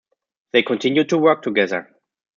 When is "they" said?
0.51-0.63